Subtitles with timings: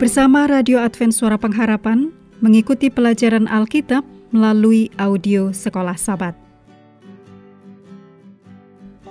[0.00, 2.08] Bersama Radio Advent Suara Pengharapan
[2.40, 4.00] mengikuti pelajaran Alkitab
[4.32, 6.32] melalui audio Sekolah Sabat.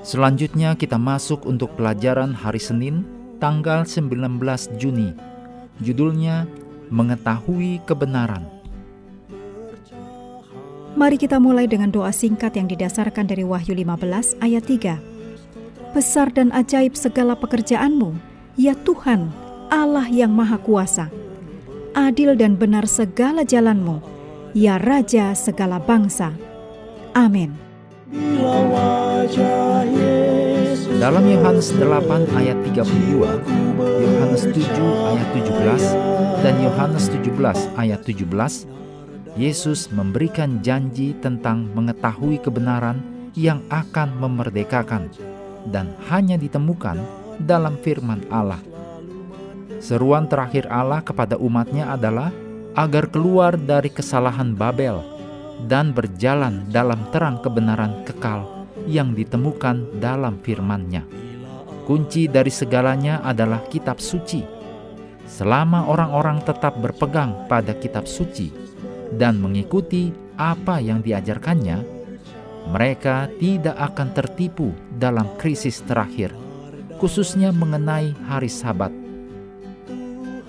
[0.00, 3.04] Selanjutnya kita masuk untuk pelajaran hari Senin
[3.36, 4.40] tanggal 19
[4.80, 5.12] Juni.
[5.84, 6.48] Judulnya
[6.88, 8.48] Mengetahui Kebenaran.
[10.96, 15.92] Mari kita mulai dengan doa singkat yang didasarkan dari Wahyu 15 ayat 3.
[15.92, 18.16] Besar dan ajaib segala pekerjaanmu,
[18.56, 21.12] ya Tuhan, Allah yang Maha Kuasa.
[21.92, 24.00] Adil dan benar segala jalanmu,
[24.56, 26.32] ya Raja segala bangsa.
[27.12, 27.52] Amin.
[30.98, 33.20] Dalam Yohanes 8 ayat 32,
[33.78, 34.56] Yohanes 7
[35.12, 37.28] ayat 17, dan Yohanes 17
[37.76, 38.64] ayat 17,
[39.38, 42.98] Yesus memberikan janji tentang mengetahui kebenaran
[43.38, 45.12] yang akan memerdekakan
[45.70, 46.98] dan hanya ditemukan
[47.38, 48.58] dalam firman Allah.
[49.78, 52.34] Seruan terakhir Allah kepada umatnya adalah
[52.74, 55.02] agar keluar dari kesalahan Babel
[55.70, 58.46] dan berjalan dalam terang kebenaran kekal
[58.86, 61.02] yang ditemukan dalam firman-Nya.
[61.86, 64.44] Kunci dari segalanya adalah kitab suci.
[65.26, 68.52] Selama orang-orang tetap berpegang pada kitab suci
[69.14, 71.78] dan mengikuti apa yang diajarkannya,
[72.68, 76.34] mereka tidak akan tertipu dalam krisis terakhir,
[77.00, 79.07] khususnya mengenai hari Sabat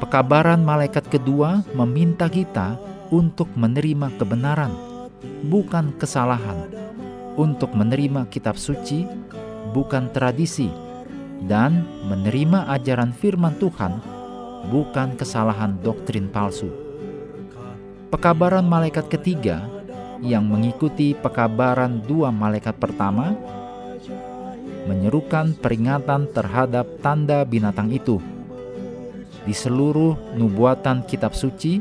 [0.00, 2.80] Pekabaran malaikat kedua meminta kita
[3.12, 4.72] untuk menerima kebenaran,
[5.44, 6.72] bukan kesalahan,
[7.36, 9.04] untuk menerima kitab suci,
[9.76, 10.72] bukan tradisi,
[11.44, 14.00] dan menerima ajaran firman Tuhan,
[14.72, 16.72] bukan kesalahan doktrin palsu.
[18.08, 19.68] Pekabaran malaikat ketiga
[20.24, 23.36] yang mengikuti pekabaran dua malaikat pertama
[24.88, 28.16] menyerukan peringatan terhadap tanda binatang itu
[29.44, 31.80] di seluruh nubuatan kitab suci,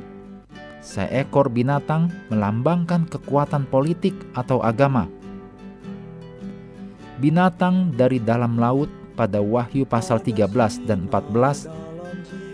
[0.80, 5.12] seekor binatang melambangkan kekuatan politik atau agama.
[7.20, 8.88] Binatang dari dalam laut
[9.20, 11.68] pada Wahyu pasal 13 dan 14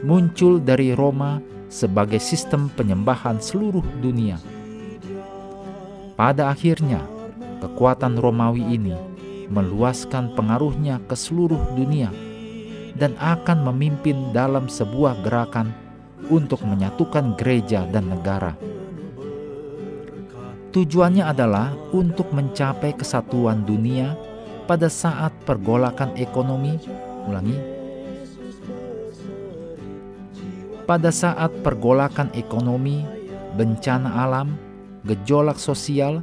[0.02, 1.38] muncul dari Roma
[1.70, 4.42] sebagai sistem penyembahan seluruh dunia.
[6.18, 7.06] Pada akhirnya,
[7.62, 8.96] kekuatan Romawi ini
[9.54, 12.10] meluaskan pengaruhnya ke seluruh dunia
[12.96, 15.76] dan akan memimpin dalam sebuah gerakan
[16.32, 18.56] untuk menyatukan gereja dan negara.
[20.72, 24.16] Tujuannya adalah untuk mencapai kesatuan dunia
[24.68, 26.76] pada saat pergolakan ekonomi,
[27.32, 27.56] ulangi,
[30.84, 33.08] pada saat pergolakan ekonomi,
[33.56, 34.60] bencana alam,
[35.08, 36.20] gejolak sosial,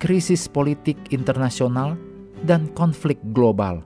[0.00, 2.00] krisis politik internasional,
[2.48, 3.84] dan konflik global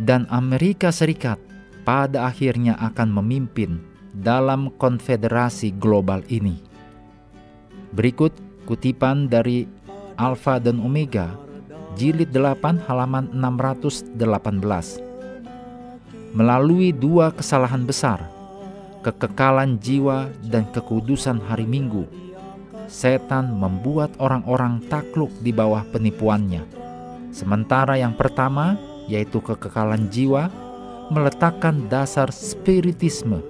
[0.00, 1.36] dan Amerika Serikat
[1.82, 3.82] pada akhirnya akan memimpin
[4.12, 6.60] dalam konfederasi global ini.
[7.92, 8.32] Berikut
[8.64, 9.68] kutipan dari
[10.16, 11.36] Alfa dan Omega,
[11.96, 14.16] jilid 8 halaman 618.
[16.32, 18.24] Melalui dua kesalahan besar,
[19.04, 22.08] kekekalan jiwa dan kekudusan hari Minggu,
[22.88, 26.64] setan membuat orang-orang takluk di bawah penipuannya.
[27.32, 28.80] Sementara yang pertama
[29.12, 30.48] yaitu kekekalan jiwa,
[31.12, 33.44] meletakkan dasar spiritisme,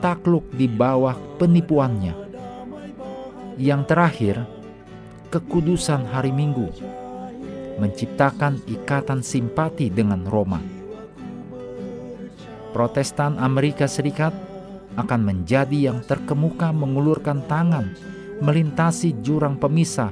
[0.00, 2.16] takluk di bawah penipuannya.
[3.60, 4.36] Yang terakhir,
[5.28, 6.72] kekudusan hari Minggu,
[7.76, 10.64] menciptakan ikatan simpati dengan Roma.
[12.72, 14.32] Protestan Amerika Serikat
[14.96, 17.92] akan menjadi yang terkemuka mengulurkan tangan
[18.40, 20.08] melintasi jurang pemisah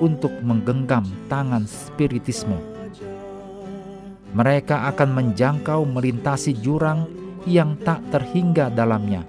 [0.00, 2.77] untuk menggenggam tangan spiritisme
[4.32, 7.08] mereka akan menjangkau melintasi jurang
[7.48, 9.24] yang tak terhingga dalamnya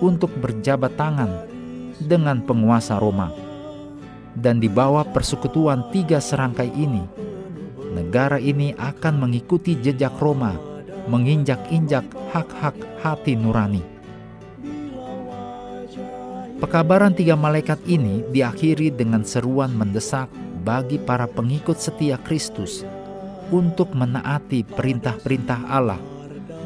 [0.00, 1.44] untuk berjabat tangan
[2.00, 3.28] dengan penguasa Roma.
[4.32, 7.04] Dan di bawah persekutuan tiga serangkai ini,
[7.92, 10.56] negara ini akan mengikuti jejak Roma,
[11.10, 13.84] menginjak-injak hak-hak hati nurani.
[16.62, 20.28] Pekabaran tiga malaikat ini diakhiri dengan seruan mendesak
[20.60, 22.84] bagi para pengikut setia Kristus
[23.50, 25.98] untuk menaati perintah-perintah Allah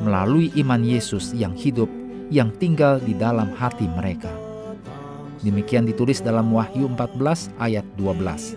[0.05, 1.89] melalui iman Yesus yang hidup
[2.33, 4.33] yang tinggal di dalam hati mereka.
[5.45, 8.57] Demikian ditulis dalam Wahyu 14 ayat 12.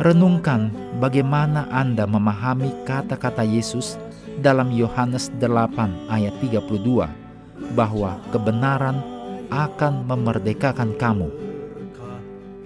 [0.00, 3.96] Renungkan bagaimana Anda memahami kata-kata Yesus
[4.40, 7.08] dalam Yohanes 8 ayat 32
[7.76, 9.00] bahwa kebenaran
[9.52, 11.28] akan memerdekakan kamu.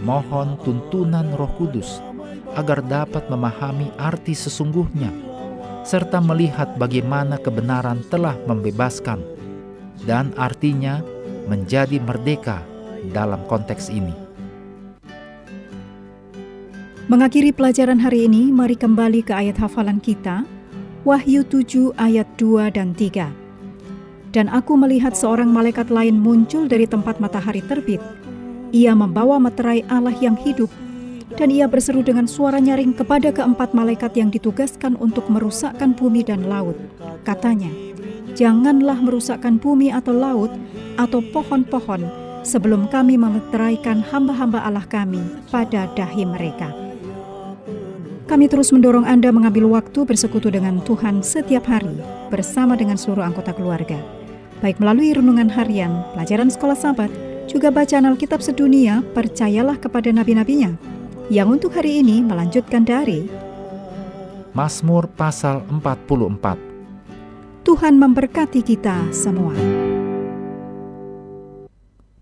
[0.02, 2.02] Mohon tuntunan Roh Kudus
[2.54, 5.34] agar dapat memahami arti sesungguhnya
[5.84, 9.20] serta melihat bagaimana kebenaran telah membebaskan,
[10.08, 11.04] dan artinya
[11.44, 12.64] menjadi merdeka
[13.12, 14.16] dalam konteks ini.
[17.04, 20.48] Mengakhiri pelajaran hari ini, mari kembali ke ayat hafalan kita,
[21.04, 23.28] Wahyu 7 ayat 2 dan 3.
[24.32, 28.00] Dan aku melihat seorang malaikat lain muncul dari tempat matahari terbit.
[28.72, 30.72] Ia membawa materai Allah yang hidup,
[31.32, 36.44] dan ia berseru dengan suara nyaring kepada keempat malaikat yang ditugaskan untuk merusakkan bumi dan
[36.44, 36.76] laut.
[37.24, 37.72] Katanya,
[38.36, 40.52] janganlah merusakkan bumi atau laut
[41.00, 42.04] atau pohon-pohon
[42.44, 46.70] sebelum kami memeteraikan hamba-hamba Allah kami pada dahi mereka.
[48.24, 51.92] Kami terus mendorong Anda mengambil waktu bersekutu dengan Tuhan setiap hari
[52.32, 54.00] bersama dengan seluruh anggota keluarga.
[54.64, 57.12] Baik melalui renungan harian, pelajaran sekolah sahabat,
[57.44, 60.72] juga bacaan Alkitab sedunia, percayalah kepada nabi-nabinya,
[61.32, 63.28] yang untuk hari ini melanjutkan dari
[64.52, 67.64] Mazmur pasal 44.
[67.64, 69.83] Tuhan memberkati kita semua.